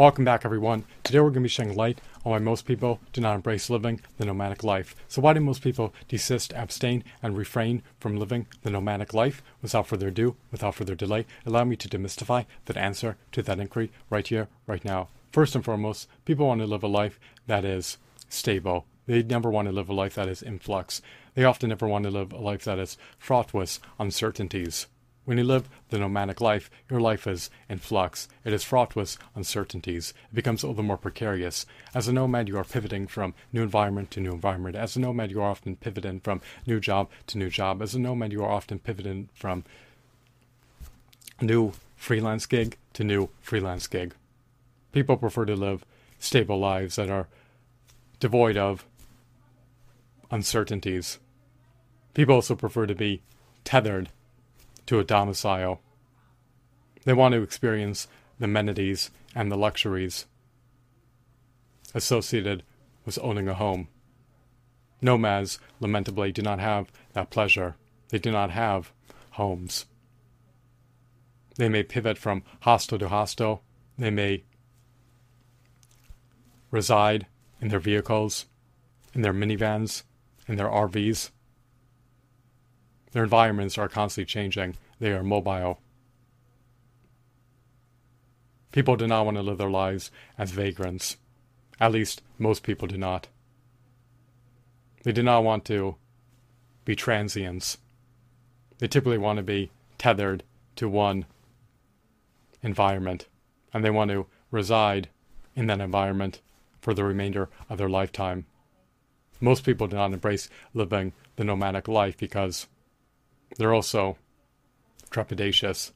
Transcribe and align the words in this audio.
Welcome 0.00 0.24
back, 0.24 0.46
everyone. 0.46 0.84
Today 1.04 1.20
we're 1.20 1.24
going 1.24 1.34
to 1.34 1.40
be 1.40 1.48
shedding 1.48 1.76
light 1.76 2.00
on 2.24 2.32
why 2.32 2.38
most 2.38 2.64
people 2.64 3.00
do 3.12 3.20
not 3.20 3.34
embrace 3.34 3.68
living 3.68 4.00
the 4.16 4.24
nomadic 4.24 4.64
life. 4.64 4.96
So, 5.08 5.20
why 5.20 5.34
do 5.34 5.40
most 5.40 5.60
people 5.60 5.92
desist, 6.08 6.54
abstain, 6.54 7.04
and 7.22 7.36
refrain 7.36 7.82
from 7.98 8.16
living 8.16 8.46
the 8.62 8.70
nomadic 8.70 9.12
life? 9.12 9.42
Without 9.60 9.86
further 9.86 10.08
ado, 10.08 10.36
without 10.50 10.74
further 10.74 10.94
delay, 10.94 11.26
allow 11.44 11.64
me 11.64 11.76
to 11.76 11.86
demystify 11.86 12.46
that 12.64 12.78
answer 12.78 13.18
to 13.32 13.42
that 13.42 13.60
inquiry 13.60 13.92
right 14.08 14.26
here, 14.26 14.48
right 14.66 14.86
now. 14.86 15.08
First 15.32 15.54
and 15.54 15.62
foremost, 15.62 16.08
people 16.24 16.46
want 16.46 16.62
to 16.62 16.66
live 16.66 16.82
a 16.82 16.88
life 16.88 17.20
that 17.46 17.66
is 17.66 17.98
stable. 18.30 18.86
They 19.04 19.22
never 19.22 19.50
want 19.50 19.68
to 19.68 19.72
live 19.72 19.90
a 19.90 19.92
life 19.92 20.14
that 20.14 20.28
is 20.28 20.40
in 20.40 20.60
flux. 20.60 21.02
They 21.34 21.44
often 21.44 21.68
never 21.68 21.86
want 21.86 22.04
to 22.04 22.10
live 22.10 22.32
a 22.32 22.38
life 22.38 22.64
that 22.64 22.78
is 22.78 22.96
fraught 23.18 23.52
with 23.52 23.78
uncertainties. 23.98 24.86
When 25.24 25.38
you 25.38 25.44
live 25.44 25.68
the 25.90 25.98
nomadic 25.98 26.40
life, 26.40 26.70
your 26.90 27.00
life 27.00 27.26
is 27.26 27.50
in 27.68 27.78
flux. 27.78 28.26
It 28.44 28.52
is 28.52 28.64
fraught 28.64 28.96
with 28.96 29.18
uncertainties. 29.34 30.14
It 30.32 30.34
becomes 30.34 30.64
all 30.64 30.74
the 30.74 30.82
more 30.82 30.96
precarious. 30.96 31.66
As 31.94 32.08
a 32.08 32.12
nomad, 32.12 32.48
you 32.48 32.56
are 32.56 32.64
pivoting 32.64 33.06
from 33.06 33.34
new 33.52 33.62
environment 33.62 34.10
to 34.12 34.20
new 34.20 34.32
environment. 34.32 34.76
As 34.76 34.96
a 34.96 35.00
nomad, 35.00 35.30
you 35.30 35.40
are 35.42 35.50
often 35.50 35.76
pivoting 35.76 36.20
from 36.20 36.40
new 36.66 36.80
job 36.80 37.10
to 37.28 37.38
new 37.38 37.50
job. 37.50 37.82
As 37.82 37.94
a 37.94 38.00
nomad, 38.00 38.32
you 38.32 38.42
are 38.42 38.50
often 38.50 38.78
pivoting 38.78 39.28
from 39.34 39.64
new 41.40 41.72
freelance 41.96 42.46
gig 42.46 42.76
to 42.94 43.04
new 43.04 43.28
freelance 43.40 43.86
gig. 43.86 44.14
People 44.92 45.16
prefer 45.16 45.44
to 45.44 45.54
live 45.54 45.84
stable 46.18 46.58
lives 46.58 46.96
that 46.96 47.10
are 47.10 47.28
devoid 48.20 48.56
of 48.56 48.84
uncertainties. 50.30 51.18
People 52.14 52.36
also 52.36 52.54
prefer 52.54 52.86
to 52.86 52.94
be 52.94 53.22
tethered 53.64 54.08
to 54.90 54.98
a 54.98 55.04
domicile. 55.04 55.80
They 57.04 57.12
want 57.12 57.32
to 57.34 57.42
experience 57.42 58.08
the 58.40 58.46
amenities 58.46 59.12
and 59.36 59.50
the 59.50 59.56
luxuries 59.56 60.26
associated 61.94 62.64
with 63.04 63.16
owning 63.22 63.46
a 63.46 63.54
home. 63.54 63.86
Nomads, 65.00 65.60
lamentably, 65.78 66.32
do 66.32 66.42
not 66.42 66.58
have 66.58 66.90
that 67.12 67.30
pleasure. 67.30 67.76
They 68.08 68.18
do 68.18 68.32
not 68.32 68.50
have 68.50 68.90
homes. 69.30 69.86
They 71.54 71.68
may 71.68 71.84
pivot 71.84 72.18
from 72.18 72.42
hostel 72.62 72.98
to 72.98 73.08
hostel. 73.08 73.62
They 73.96 74.10
may 74.10 74.42
reside 76.72 77.28
in 77.60 77.68
their 77.68 77.78
vehicles, 77.78 78.46
in 79.14 79.22
their 79.22 79.34
minivans, 79.34 80.02
in 80.48 80.56
their 80.56 80.68
RVs. 80.68 81.30
Their 83.12 83.24
environments 83.24 83.76
are 83.78 83.88
constantly 83.88 84.26
changing. 84.26 84.76
They 84.98 85.12
are 85.12 85.22
mobile. 85.22 85.80
People 88.72 88.96
do 88.96 89.06
not 89.06 89.24
want 89.24 89.36
to 89.36 89.42
live 89.42 89.58
their 89.58 89.70
lives 89.70 90.10
as 90.38 90.52
vagrants. 90.52 91.16
At 91.80 91.92
least, 91.92 92.22
most 92.38 92.62
people 92.62 92.86
do 92.86 92.96
not. 92.96 93.26
They 95.02 95.12
do 95.12 95.22
not 95.22 95.42
want 95.42 95.64
to 95.66 95.96
be 96.84 96.94
transients. 96.94 97.78
They 98.78 98.86
typically 98.86 99.18
want 99.18 99.38
to 99.38 99.42
be 99.42 99.70
tethered 99.98 100.44
to 100.76 100.88
one 100.88 101.26
environment, 102.62 103.26
and 103.72 103.84
they 103.84 103.90
want 103.90 104.10
to 104.10 104.26
reside 104.50 105.08
in 105.56 105.66
that 105.66 105.80
environment 105.80 106.40
for 106.80 106.94
the 106.94 107.04
remainder 107.04 107.48
of 107.68 107.78
their 107.78 107.88
lifetime. 107.88 108.46
Most 109.40 109.64
people 109.64 109.86
do 109.86 109.96
not 109.96 110.12
embrace 110.12 110.48
living 110.74 111.12
the 111.36 111.44
nomadic 111.44 111.88
life 111.88 112.16
because 112.16 112.66
they're 113.56 113.74
also 113.74 114.16
trepidatious. 115.10 115.92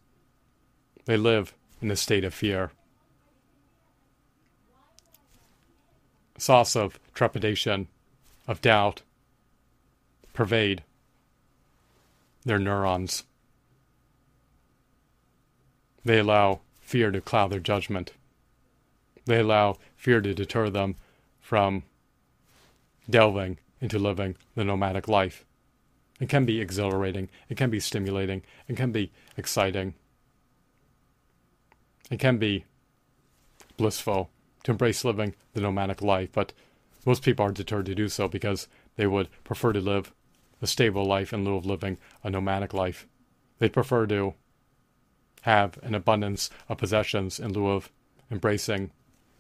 They 1.04 1.16
live 1.16 1.54
in 1.80 1.90
a 1.90 1.96
state 1.96 2.24
of 2.24 2.34
fear. 2.34 2.72
Sauce 6.36 6.74
of 6.74 6.98
trepidation, 7.14 7.88
of 8.48 8.60
doubt, 8.60 9.02
pervade 10.32 10.82
their 12.44 12.58
neurons. 12.58 13.24
They 16.04 16.18
allow 16.18 16.60
fear 16.80 17.10
to 17.10 17.20
cloud 17.20 17.50
their 17.50 17.60
judgment. 17.60 18.12
They 19.24 19.40
allow 19.40 19.78
fear 19.96 20.20
to 20.20 20.34
deter 20.34 20.68
them 20.68 20.96
from 21.40 21.84
delving 23.08 23.58
into 23.80 23.98
living 23.98 24.36
the 24.54 24.64
nomadic 24.64 25.08
life. 25.08 25.44
It 26.20 26.28
can 26.28 26.44
be 26.44 26.60
exhilarating. 26.60 27.28
It 27.48 27.56
can 27.56 27.70
be 27.70 27.80
stimulating. 27.80 28.42
It 28.68 28.76
can 28.76 28.92
be 28.92 29.12
exciting. 29.36 29.94
It 32.10 32.20
can 32.20 32.38
be 32.38 32.64
blissful 33.76 34.30
to 34.62 34.70
embrace 34.70 35.04
living 35.04 35.34
the 35.52 35.60
nomadic 35.60 36.02
life, 36.02 36.30
but 36.32 36.52
most 37.04 37.22
people 37.22 37.44
are 37.44 37.52
deterred 37.52 37.86
to 37.86 37.94
do 37.94 38.08
so 38.08 38.28
because 38.28 38.68
they 38.96 39.06
would 39.06 39.28
prefer 39.42 39.72
to 39.72 39.80
live 39.80 40.12
a 40.62 40.66
stable 40.66 41.04
life 41.04 41.32
in 41.32 41.44
lieu 41.44 41.56
of 41.56 41.66
living 41.66 41.98
a 42.22 42.30
nomadic 42.30 42.72
life. 42.72 43.06
They 43.58 43.68
prefer 43.68 44.06
to 44.06 44.34
have 45.42 45.78
an 45.82 45.94
abundance 45.94 46.48
of 46.68 46.78
possessions 46.78 47.38
in 47.38 47.52
lieu 47.52 47.68
of 47.68 47.90
embracing 48.30 48.90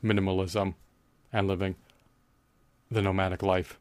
minimalism 0.02 0.74
and 1.32 1.48
living 1.48 1.76
the 2.90 3.00
nomadic 3.00 3.42
life. 3.42 3.78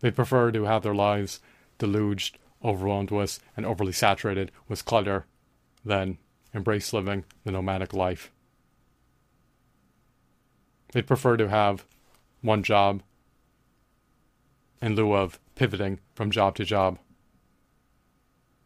They 0.00 0.10
prefer 0.10 0.50
to 0.50 0.64
have 0.64 0.82
their 0.82 0.94
lives 0.94 1.40
deluged, 1.78 2.38
overwhelmed 2.64 3.10
with, 3.10 3.40
and 3.56 3.66
overly 3.66 3.92
saturated 3.92 4.50
with 4.68 4.84
clutter 4.84 5.26
then 5.86 6.18
embrace 6.52 6.92
living 6.92 7.24
the 7.44 7.52
nomadic 7.52 7.94
life. 7.94 8.32
They'd 10.92 11.06
prefer 11.06 11.36
to 11.36 11.48
have 11.48 11.86
one 12.42 12.62
job 12.62 13.02
in 14.82 14.94
lieu 14.94 15.12
of 15.12 15.40
pivoting 15.54 16.00
from 16.14 16.30
job 16.30 16.56
to 16.56 16.64
job. 16.64 16.98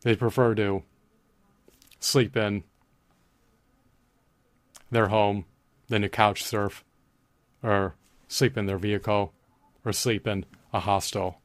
They'd 0.03 0.19
prefer 0.19 0.55
to 0.55 0.83
sleep 1.99 2.37
in 2.37 2.65
their 4.91 5.09
home 5.09 5.45
than 5.89 6.03
to 6.03 6.09
couch 6.09 6.43
surf 6.43 6.85
or 7.63 7.95
sleep 8.29 8.57
in 8.57 8.67
their 8.67 8.79
vehicle 8.79 9.35
or 9.85 9.93
sleep 9.93 10.27
in 10.27 10.47
a 10.73 10.81
hostel. 10.81 11.40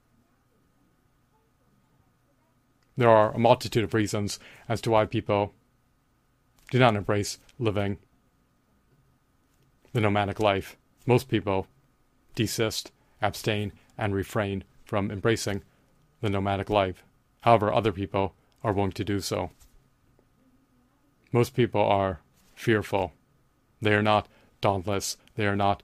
There 2.98 3.10
are 3.10 3.34
a 3.34 3.40
multitude 3.40 3.84
of 3.84 3.94
reasons 3.94 4.40
as 4.70 4.82
to 4.82 4.92
why 4.92 5.06
people 5.06 5.54
do 6.72 6.80
not 6.80 6.96
embrace 6.96 7.40
living 7.60 7.98
the 9.94 10.02
nomadic 10.02 10.40
life. 10.40 10.78
Most 11.06 11.30
people 11.30 11.68
desist, 12.36 12.92
abstain, 13.22 13.72
and 13.98 14.14
refrain 14.14 14.64
from 14.86 15.12
embracing 15.12 15.62
the 16.22 16.30
nomadic 16.30 16.70
life. 16.70 17.04
However, 17.42 17.72
other 17.72 17.92
people 17.92 18.34
are 18.64 18.74
willing 18.74 18.92
to 18.94 19.04
do 19.04 19.20
so. 19.20 19.52
Most 21.32 21.54
people 21.54 21.82
are 21.82 22.22
fearful. 22.56 23.14
They 23.82 23.94
are 23.94 24.02
not 24.02 24.28
dauntless. 24.62 25.18
They 25.36 25.46
are 25.46 25.56
not 25.56 25.84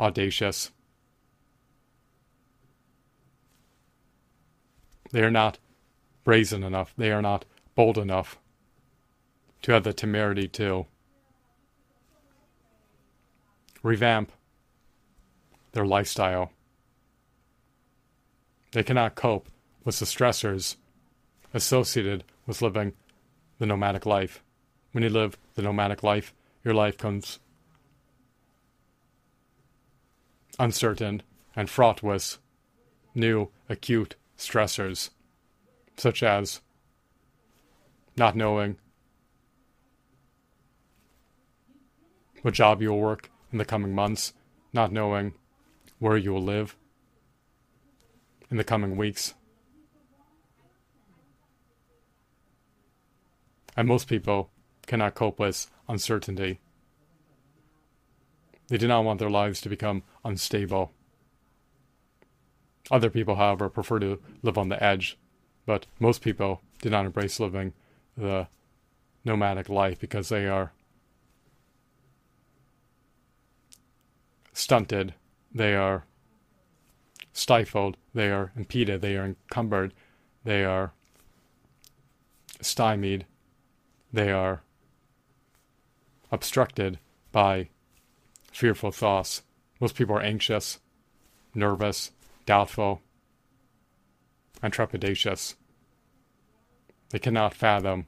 audacious. 0.00 0.70
They 5.12 5.22
are 5.22 5.30
not 5.30 5.58
brazen 6.28 6.62
enough, 6.62 6.92
they 6.98 7.10
are 7.10 7.22
not 7.22 7.46
bold 7.74 7.96
enough 7.96 8.38
to 9.62 9.72
have 9.72 9.82
the 9.82 9.94
temerity 9.94 10.46
to 10.46 10.84
revamp 13.82 14.30
their 15.72 15.86
lifestyle. 15.86 16.52
They 18.72 18.82
cannot 18.82 19.14
cope 19.14 19.48
with 19.86 19.98
the 20.00 20.04
stressors 20.04 20.76
associated 21.54 22.24
with 22.46 22.60
living 22.60 22.92
the 23.58 23.64
nomadic 23.64 24.04
life. 24.04 24.42
When 24.92 25.02
you 25.02 25.08
live 25.08 25.38
the 25.54 25.62
nomadic 25.62 26.02
life, 26.02 26.34
your 26.62 26.74
life 26.74 26.98
comes 26.98 27.38
uncertain 30.58 31.22
and 31.56 31.70
fraught 31.70 32.02
with 32.02 32.36
new 33.14 33.48
acute 33.70 34.14
stressors 34.36 35.08
such 35.98 36.22
as 36.22 36.60
not 38.16 38.36
knowing 38.36 38.76
what 42.42 42.54
job 42.54 42.80
you 42.80 42.90
will 42.90 43.00
work 43.00 43.30
in 43.52 43.58
the 43.58 43.64
coming 43.64 43.94
months, 43.94 44.32
not 44.72 44.92
knowing 44.92 45.34
where 45.98 46.16
you 46.16 46.32
will 46.32 46.42
live 46.42 46.76
in 48.50 48.56
the 48.56 48.64
coming 48.64 48.96
weeks. 48.96 49.34
And 53.76 53.86
most 53.86 54.08
people 54.08 54.50
cannot 54.86 55.14
cope 55.14 55.38
with 55.38 55.68
uncertainty. 55.88 56.60
They 58.68 58.78
do 58.78 58.88
not 58.88 59.04
want 59.04 59.18
their 59.18 59.30
lives 59.30 59.60
to 59.62 59.68
become 59.68 60.02
unstable. 60.24 60.92
Other 62.90 63.10
people, 63.10 63.36
however, 63.36 63.68
prefer 63.68 63.98
to 63.98 64.20
live 64.42 64.58
on 64.58 64.68
the 64.68 64.82
edge 64.82 65.18
but 65.68 65.84
most 66.00 66.22
people 66.22 66.62
do 66.80 66.88
not 66.88 67.04
embrace 67.04 67.38
living 67.38 67.74
the 68.16 68.46
nomadic 69.22 69.68
life 69.68 70.00
because 70.00 70.30
they 70.30 70.46
are 70.46 70.72
stunted, 74.54 75.12
they 75.54 75.74
are 75.76 76.06
stifled, 77.34 77.98
they 78.14 78.30
are 78.30 78.50
impeded, 78.56 79.02
they 79.02 79.14
are 79.14 79.26
encumbered, 79.26 79.92
they 80.42 80.64
are 80.64 80.92
stymied, 82.62 83.26
they 84.10 84.32
are 84.32 84.62
obstructed 86.32 86.98
by 87.30 87.68
fearful 88.50 88.90
thoughts. 88.90 89.42
Most 89.80 89.96
people 89.96 90.16
are 90.16 90.22
anxious, 90.22 90.78
nervous, 91.54 92.10
doubtful, 92.46 93.02
and 94.62 94.72
trepidatious. 94.72 95.54
They 97.10 97.18
cannot 97.18 97.54
fathom 97.54 98.06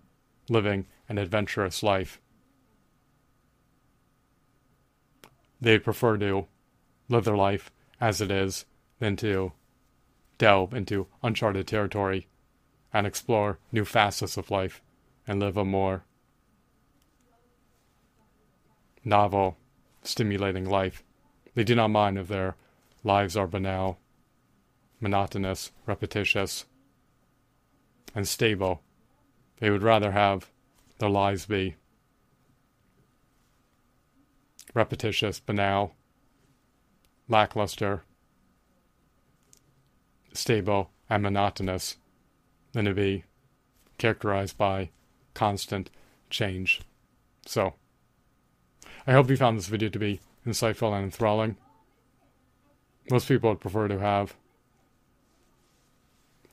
living 0.49 0.87
an 1.08 1.19
adventurous 1.19 1.82
life. 1.82 2.20
They 5.61 5.79
prefer 5.79 6.17
to 6.19 6.47
live 7.08 7.25
their 7.25 7.37
life 7.37 7.70
as 8.00 8.20
it 8.20 8.31
is 8.31 8.64
than 8.99 9.17
to 9.17 9.52
delve 10.38 10.73
into 10.73 11.06
uncharted 11.23 11.67
territory 11.67 12.29
and 12.93 13.06
explore 13.06 13.58
new 13.70 13.85
facets 13.85 14.37
of 14.37 14.50
life 14.50 14.81
and 15.26 15.38
live 15.38 15.56
a 15.56 15.64
more 15.64 16.05
novel, 19.05 19.56
stimulating 20.02 20.64
life. 20.69 21.02
They 21.55 21.64
do 21.64 21.75
not 21.75 21.88
mind 21.88 22.19
if 22.19 22.29
their 22.29 22.56
lives 23.05 23.37
are 23.37 23.47
banal, 23.47 23.99
monotonous, 25.00 25.73
repetitious, 25.87 26.67
and 28.14 28.29
stable. 28.29 28.82
They 29.58 29.70
would 29.70 29.82
rather 29.82 30.12
have 30.12 30.50
their 30.99 31.08
lives 31.08 31.47
be 31.47 31.76
repetitious, 34.75 35.41
banal, 35.41 35.94
lackluster, 37.29 38.02
stable, 40.32 40.91
and 41.08 41.23
monotonous 41.23 41.97
than 42.73 42.85
to 42.85 42.94
be 42.94 43.25
characterized 43.99 44.56
by 44.56 44.91
constant 45.35 45.91
change. 46.29 46.81
So, 47.47 47.75
I 49.06 49.12
hope 49.12 49.29
you 49.31 49.37
found 49.37 49.58
this 49.58 49.67
video 49.67 49.88
to 49.88 49.99
be 49.99 50.20
insightful 50.47 50.94
and 50.94 51.05
enthralling. 51.05 51.56
Most 53.11 53.29
people 53.29 53.50
would 53.50 53.61
prefer 53.61 53.88
to 53.88 53.99
have 53.99 54.35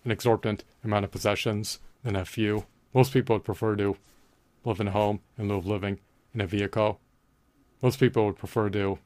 an 0.07 0.12
exorbitant 0.12 0.63
amount 0.86 1.04
of 1.04 1.12
possessions 1.12 1.80
than 2.01 2.15
a 2.15 2.24
few. 2.24 2.65
Most 2.94 3.12
people 3.12 3.36
would 3.36 3.44
prefer 3.44 3.75
to 3.75 3.98
live 4.63 4.80
in 4.80 4.88
a 4.88 4.92
home 4.92 5.19
in 5.38 5.50
lieu 5.50 5.57
of 5.57 5.65
living 5.65 6.00
in 6.33 6.39
a 6.39 6.48
vehicle. 6.48 7.01
Most 7.81 8.00
people 8.00 8.25
would 8.25 8.38
prefer 8.38 8.69
to 8.69 9.00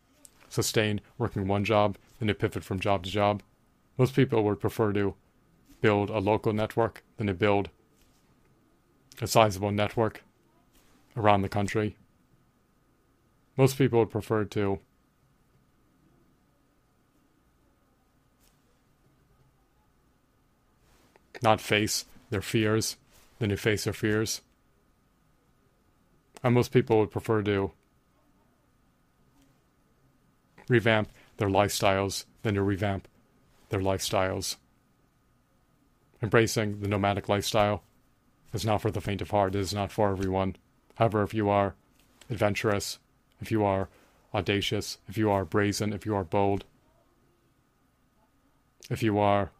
sustain 0.47 1.01
working 1.17 1.47
one 1.47 1.63
job 1.63 1.97
than 2.19 2.27
to 2.27 2.35
pivot 2.35 2.63
from 2.63 2.79
job 2.79 3.03
to 3.03 3.09
job. 3.09 3.41
Most 3.97 4.15
people 4.15 4.43
would 4.43 4.59
prefer 4.59 4.93
to 4.93 5.15
build 5.81 6.11
a 6.11 6.19
local 6.19 6.53
network 6.53 7.01
than 7.17 7.25
to 7.25 7.33
build 7.33 7.71
a 9.19 9.25
sizable 9.25 9.71
network 9.71 10.23
around 11.17 11.41
the 11.41 11.49
country. 11.49 11.97
Most 13.57 13.75
people 13.75 13.97
would 13.97 14.11
prefer 14.11 14.45
to 14.45 14.79
not 21.41 21.61
face 21.61 22.05
their 22.29 22.41
fears 22.41 22.97
than 23.39 23.49
to 23.49 23.57
face 23.57 23.83
their 23.83 23.93
fears. 23.93 24.41
And 26.43 26.53
most 26.53 26.71
people 26.71 26.99
would 26.99 27.11
prefer 27.11 27.41
to 27.43 27.71
revamp 30.67 31.09
their 31.37 31.49
lifestyles 31.49 32.25
than 32.43 32.55
to 32.55 32.63
revamp 32.63 33.07
their 33.69 33.79
lifestyles. 33.79 34.55
Embracing 36.21 36.81
the 36.81 36.87
nomadic 36.87 37.27
lifestyle 37.27 37.83
is 38.53 38.65
not 38.65 38.81
for 38.81 38.91
the 38.91 39.01
faint 39.01 39.21
of 39.21 39.31
heart, 39.31 39.55
it 39.55 39.59
is 39.59 39.73
not 39.73 39.91
for 39.91 40.11
everyone. 40.11 40.55
However, 40.95 41.23
if 41.23 41.33
you 41.33 41.49
are 41.49 41.75
adventurous, 42.29 42.99
if 43.39 43.51
you 43.51 43.63
are 43.63 43.89
audacious, 44.33 44.97
if 45.07 45.17
you 45.17 45.31
are 45.31 45.45
brazen, 45.45 45.93
if 45.93 46.05
you 46.05 46.15
are 46.15 46.23
bold, 46.23 46.65
if 48.89 49.01
you 49.01 49.17
are 49.17 49.51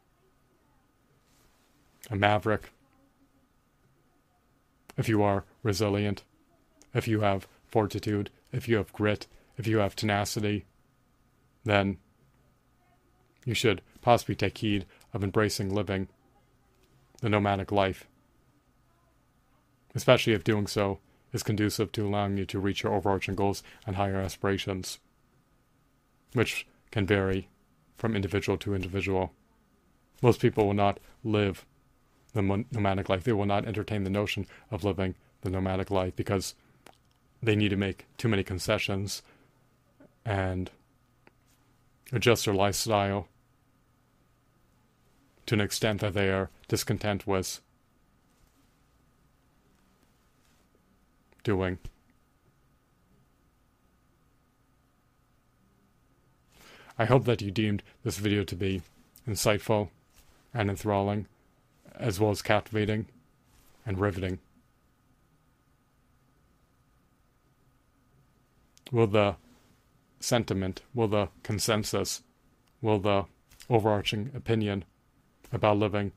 a 2.10 2.16
maverick, 2.16 2.72
if 4.98 5.08
you 5.08 5.22
are 5.24 5.46
resilient, 5.64 6.24
if 6.94 7.08
you 7.08 7.22
have 7.22 7.48
fortitude, 7.68 8.30
if 8.52 8.68
you 8.68 8.78
have 8.78 8.94
grit, 8.94 9.28
if 9.58 9.68
you 9.68 9.78
have 9.78 9.96
tenacity, 9.96 10.66
then 11.64 11.98
you 13.46 13.54
should 13.54 13.82
possibly 14.02 14.36
take 14.36 14.58
heed 14.58 14.86
of 15.14 15.24
embracing 15.24 15.74
living 15.74 16.08
the 17.22 17.30
nomadic 17.30 17.72
life, 17.72 18.08
especially 19.96 20.34
if 20.34 20.44
doing 20.44 20.68
so 20.68 21.00
is 21.34 21.44
conducive 21.44 21.92
to 21.92 22.06
allowing 22.06 22.38
you 22.38 22.46
to 22.46 22.60
reach 22.60 22.84
your 22.84 22.94
overarching 22.94 23.36
goals 23.36 23.64
and 23.86 23.96
higher 23.96 24.18
aspirations, 24.18 25.00
which 26.34 26.68
can 26.90 27.06
vary 27.06 27.48
from 27.96 28.16
individual 28.16 28.58
to 28.58 28.76
individual. 28.76 29.32
Most 30.22 30.42
people 30.42 30.66
will 30.66 30.74
not 30.74 31.00
live 31.24 31.66
the 32.34 32.66
nomadic 32.72 33.10
life. 33.10 33.24
They 33.24 33.34
will 33.34 33.46
not 33.46 33.66
entertain 33.66 34.04
the 34.04 34.10
notion 34.10 34.48
of 34.70 34.84
living 34.84 35.16
the 35.42 35.50
nomadic 35.50 35.92
life 35.92 36.16
because 36.16 36.56
they 37.42 37.56
need 37.56 37.70
to 37.70 37.76
make 37.76 38.06
too 38.18 38.30
many 38.30 38.44
concessions 38.44 39.22
and 40.26 40.70
adjust 42.14 42.46
their 42.46 42.54
lifestyle 42.54 43.28
to 45.48 45.56
an 45.56 45.62
extent 45.62 46.02
that 46.02 46.14
they 46.14 46.30
are 46.30 46.50
discontent 46.68 47.26
with 47.26 47.62
doing. 51.44 51.80
I 56.98 57.06
hope 57.06 57.26
that 57.26 57.42
you 57.42 57.50
deemed 57.50 57.82
this 58.04 58.18
video 58.18 58.44
to 58.44 58.56
be 58.56 58.84
insightful 59.28 59.90
and 60.54 60.70
enthralling, 60.70 61.26
as 61.96 62.20
well 62.20 62.32
as 62.32 62.42
captivating 62.42 63.08
and 63.86 64.00
riveting. 64.00 64.40
Will 68.92 69.08
the 69.08 69.36
sentiment, 70.20 70.82
will 70.94 71.08
the 71.08 71.30
consensus, 71.44 72.24
will 72.82 73.00
the 73.00 73.26
overarching 73.70 74.32
opinion 74.36 74.84
about 75.54 75.78
living 75.78 76.12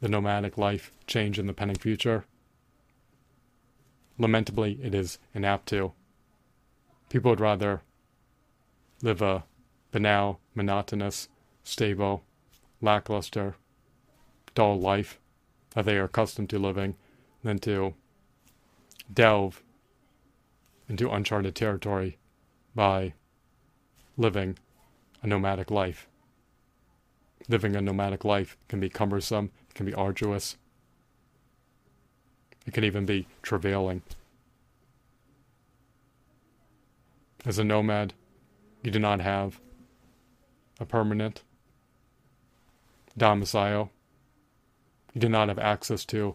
the 0.00 0.08
nomadic 0.08 0.56
life 0.56 0.92
change 1.06 1.38
in 1.38 1.46
the 1.46 1.52
pending 1.52 1.78
future? 1.78 2.24
lamentably, 4.18 4.78
it 4.82 4.94
is 4.94 5.18
inapt 5.34 5.66
to. 5.66 5.92
People 7.08 7.30
would 7.30 7.40
rather 7.40 7.82
live 9.00 9.22
a 9.22 9.44
banal, 9.92 10.40
monotonous, 10.54 11.28
stable, 11.62 12.24
lackluster, 12.82 13.54
dull 14.58 14.80
life 14.80 15.20
that 15.74 15.84
they 15.84 15.96
are 15.96 16.06
accustomed 16.06 16.50
to 16.50 16.58
living 16.58 16.96
than 17.44 17.60
to 17.60 17.94
delve 19.14 19.62
into 20.88 21.08
uncharted 21.08 21.54
territory 21.54 22.18
by 22.74 23.14
living 24.16 24.58
a 25.22 25.28
nomadic 25.28 25.70
life. 25.70 26.08
Living 27.48 27.76
a 27.76 27.80
nomadic 27.80 28.24
life 28.24 28.56
can 28.66 28.80
be 28.80 28.88
cumbersome, 28.88 29.52
it 29.70 29.74
can 29.74 29.86
be 29.86 29.94
arduous, 29.94 30.56
it 32.66 32.74
can 32.74 32.82
even 32.82 33.06
be 33.06 33.28
travailing. 33.42 34.02
As 37.46 37.60
a 37.60 37.64
nomad, 37.64 38.12
you 38.82 38.90
do 38.90 38.98
not 38.98 39.20
have 39.20 39.60
a 40.80 40.84
permanent 40.84 41.44
domicile. 43.16 43.92
You 45.14 45.20
do 45.20 45.28
not 45.28 45.48
have 45.48 45.58
access 45.58 46.04
to 46.06 46.34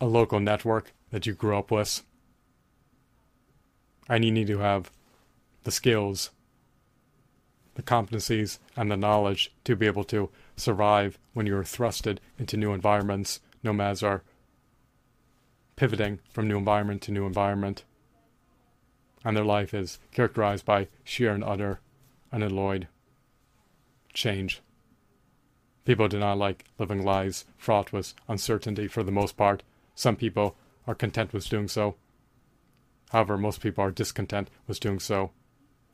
a 0.00 0.06
local 0.06 0.40
network 0.40 0.92
that 1.10 1.26
you 1.26 1.32
grew 1.32 1.56
up 1.56 1.70
with. 1.70 2.02
And 4.08 4.24
you 4.24 4.32
need 4.32 4.48
to 4.48 4.58
have 4.58 4.90
the 5.62 5.70
skills, 5.70 6.30
the 7.74 7.82
competencies, 7.82 8.58
and 8.76 8.90
the 8.90 8.96
knowledge 8.96 9.52
to 9.64 9.76
be 9.76 9.86
able 9.86 10.04
to 10.04 10.30
survive 10.56 11.18
when 11.34 11.46
you're 11.46 11.62
thrusted 11.62 12.18
into 12.38 12.56
new 12.56 12.72
environments 12.72 13.40
nomads 13.62 14.02
are 14.02 14.22
pivoting 15.76 16.18
from 16.30 16.48
new 16.48 16.58
environment 16.58 17.02
to 17.02 17.12
new 17.12 17.26
environment, 17.26 17.84
and 19.24 19.36
their 19.36 19.44
life 19.44 19.72
is 19.72 19.98
characterized 20.12 20.64
by 20.64 20.88
sheer 21.04 21.32
and 21.32 21.44
utter, 21.44 21.80
unalloyed 22.32 22.88
change. 24.12 24.60
People 25.84 26.08
do 26.08 26.18
not 26.18 26.38
like 26.38 26.64
living 26.78 27.04
lives 27.04 27.44
fraught 27.56 27.92
with 27.92 28.14
uncertainty 28.28 28.86
for 28.86 29.02
the 29.02 29.12
most 29.12 29.36
part. 29.36 29.62
Some 29.94 30.16
people 30.16 30.56
are 30.86 30.94
content 30.94 31.32
with 31.32 31.48
doing 31.48 31.68
so. 31.68 31.96
However, 33.10 33.36
most 33.36 33.60
people 33.60 33.84
are 33.84 33.90
discontent 33.90 34.48
with 34.66 34.80
doing 34.80 35.00
so 35.00 35.32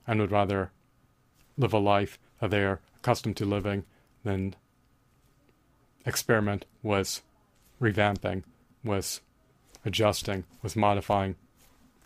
and 0.07 0.21
would 0.21 0.31
rather 0.31 0.71
live 1.57 1.73
a 1.73 1.79
life 1.79 2.19
that 2.41 2.51
they 2.51 2.63
are 2.63 2.81
accustomed 2.97 3.37
to 3.39 3.45
living 3.45 3.85
than 4.25 4.55
experiment 6.07 6.65
with 6.83 7.23
revamping, 7.81 8.45
with 8.85 9.21
adjusting, 9.85 10.45
with 10.63 10.77
modifying 10.77 11.37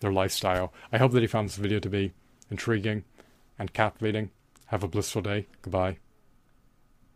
their 0.00 0.12
lifestyle. 0.12 0.72
I 0.92 0.98
hope 0.98 1.12
that 1.12 1.22
you 1.22 1.28
found 1.28 1.48
this 1.48 1.56
video 1.56 1.78
to 1.80 1.88
be 1.88 2.12
intriguing 2.50 3.04
and 3.58 3.72
captivating. 3.72 4.30
Have 4.66 4.82
a 4.82 4.88
blissful 4.88 5.22
day. 5.22 5.46
Goodbye. 5.62 5.98